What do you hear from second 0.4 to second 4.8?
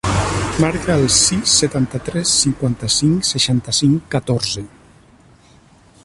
Marca el sis, setanta-tres, cinquanta-cinc, seixanta-cinc, catorze.